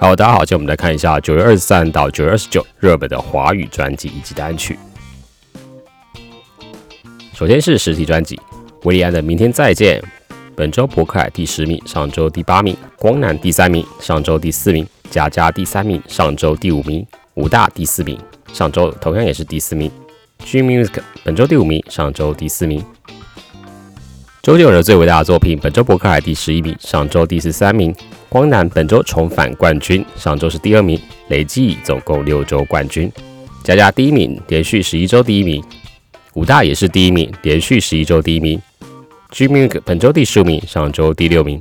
[0.00, 4.78] 好大家好，今天我们来看一下九月二十三到九月二十九热门的华语专辑以及单曲。
[7.34, 8.40] 首先是实体专辑，
[8.84, 10.00] 维利安的《明天再见》，
[10.54, 17.04] 本周博客第十名，上周第八名；光南第三名，上周第四名；佳佳第三名，上周第五名；
[17.34, 18.16] 武大第四名，
[18.52, 19.90] 上周同样也是第四名
[20.44, 22.84] ；G Music 本周第五名，上周第四名。
[24.48, 27.94] 周杰伦的最伟大的作品，本周博客海第十一名，上周第十三名。
[28.30, 30.98] 光南本周重返冠军，上周是第二名，
[31.28, 33.12] 累计总共六周冠军。
[33.62, 35.62] 佳佳第一名，连续十一周第一名。
[36.32, 38.58] 武大也是第一名，连续十一周第一名。
[39.32, 41.60] G Music 本周第十五名，上周第六名。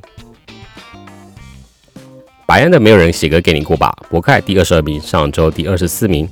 [2.45, 3.93] 白安的没有人写歌给你过吧？
[4.09, 6.25] 博客海第二十二名，上周第二十四名。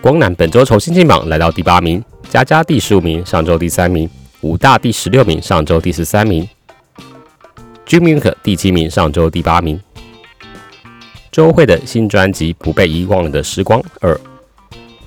[0.00, 2.02] 光南本周重新进榜，来到第八名。
[2.28, 4.10] 佳佳第十五名，上周第三名。
[4.42, 6.48] 武大第十六名，上周第十三名
[7.86, 9.80] Jimmy 第七名，上周第八名。
[11.30, 14.12] 周慧的新专辑《不被遗忘的时光二》，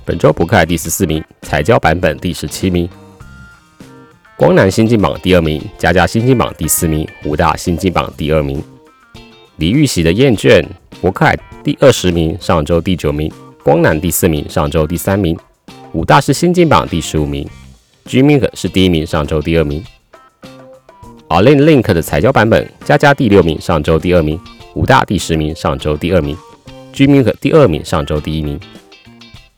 [0.06, 2.88] 本周不克第十四名，彩椒版本第十七名。
[4.38, 8.64] 光南新进榜第二名，佳佳新进榜第四名，武大新进榜第二名。
[9.58, 10.62] 李玉玺的《厌倦》，
[11.02, 11.30] 博克
[11.62, 13.30] 第二十名，上周第九名；
[13.62, 15.36] 光南第四名，上周第三名；
[15.92, 17.46] 武大是新进榜第十五名。
[18.06, 19.84] G Mink 是第一名，上周第二名。
[21.28, 24.40] a l i n Link 的彩椒版本，佳佳第六名，上周第二名。
[24.76, 26.38] 武大第十名，上周第二名。
[26.94, 28.60] G Mink 第二名，上周第一名。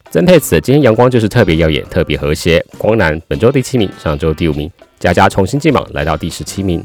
[0.09, 2.65] 曾沛慈今天阳光就是特别耀眼，特别和谐。
[2.77, 4.71] 光南本周第七名，上周第五名。
[4.97, 6.81] 佳佳重新进榜，来到第十七名。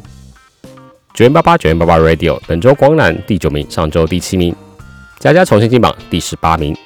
[1.15, 4.53] 九零八八九零八八 Radio 本周光南第九名，上周第七名。
[5.21, 6.77] 佳佳重新进榜，第十八名。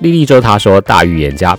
[0.00, 1.56] 丽丽周他说大预言家。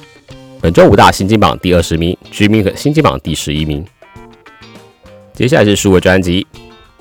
[0.60, 3.86] 本周五大新金榜第二十名，G Mink 新金榜第十一名。
[5.34, 6.48] 接下来是数位专辑，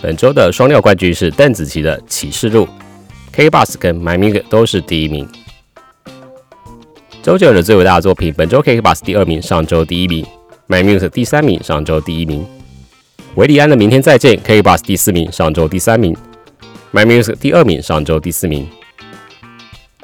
[0.03, 2.67] 本周的双料冠军是邓紫棋的《启示录》
[3.33, 5.27] ，K Bus 跟 My Music 都是第一名。
[7.23, 10.25] 周杰伦的最伟大的作品，本周 K Bus 第二名，上周第一名
[10.69, 12.47] ；My Music 第三名，上周第一名。
[13.37, 16.15] 维里安的《明天再见》，K Bus 第四名，上周第三名
[16.93, 18.69] ；My Music 第二名，上周第四名。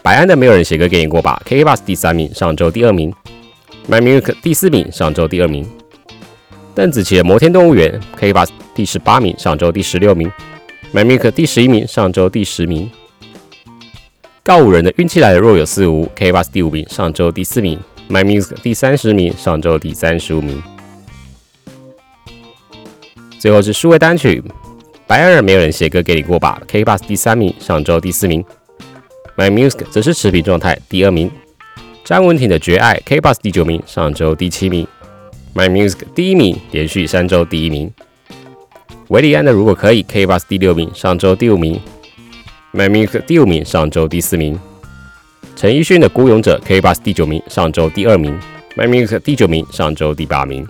[0.03, 3.13] 白安的《没有人写歌给你过吧》，K Bus 第三名，上周第二名。
[3.89, 5.67] My Music 第四名，上周第二名。
[6.75, 10.31] 邓紫棋的《摩天动物园》K Bus 第十八名，上周第十六名。
[10.95, 12.91] My Music 第十一名，上周第十名。
[14.43, 17.79] 告五人的运气来的若有似无 K Bus 第五名，上周第四名。
[18.09, 20.63] My Music 第三十名，上周第三十五名。
[23.39, 24.43] 最后是数位单曲，
[25.07, 28.45] 白安人没有人写歌给你过吧？K Bus 第三名，上周第四名。
[29.37, 31.31] My Music 则是持平状态，第二名。
[32.05, 34.85] 张文婷的《绝爱》K Bus 第九名，上周第七名。
[35.55, 37.89] My Music 第一名，连续三周第一名。
[39.09, 41.81] 维里安的《如果可以》K Bus 第六名，上周第五名。
[42.75, 44.59] My Music 第五名，上周第四名。
[45.55, 48.37] 陈奕迅的《孤勇者》K Bus 第九名，上周第二名。
[48.77, 50.67] My Music 第九名，上周第八名。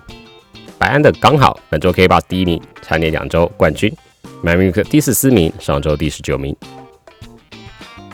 [0.77, 3.91] 白安的《刚好》本周 K Bus 第一名，蝉联两周冠军。
[4.43, 6.55] My Music 第十四名，上周第十九名。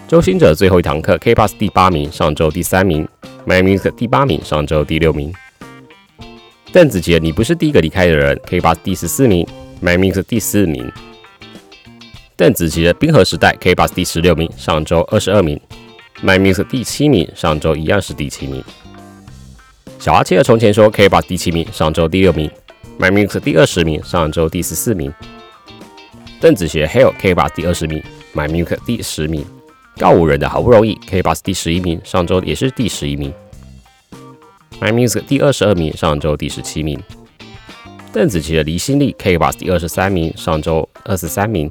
[0.09, 3.07] 周星哲最后一堂课，K Bus 第八名，上周第三名
[3.45, 5.31] ；My Music 第八名，上周第六名。
[6.73, 9.45] 邓紫棋，你不是第一个离开的人，K Bus 第十四名
[9.83, 10.91] ；My Music 第四名。
[12.35, 15.61] 邓紫棋的《冰河时代》，K Bus 第十六名，上周二十二名
[16.23, 18.63] ；My Music 第七名，上周一样是第七名。
[19.99, 22.49] 小阿切的从前说，K Bus 第七名，上周第六名
[22.99, 25.13] ；My Music 第二十名，上周第十四名。
[26.41, 28.01] 邓紫棋的《Hell》，K Bus 第二十名
[28.33, 29.45] ；My Music 第十名。
[29.99, 33.33] 告五人的好不容易，K Bus 第十一名，上周也是第十一名。
[34.79, 36.97] My Music 第二十二名，上周第十七名。
[38.13, 41.69] 邓紫棋的离心力，K Bus 第二十三名，上周二十三名。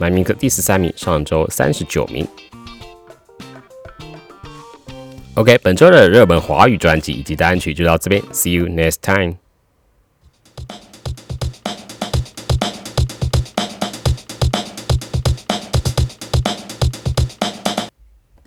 [0.00, 2.26] My Music 第十三名，上周三十九名。
[5.34, 9.36] OK，本周的热门华语专辑以及单曲就到这边，See you next time。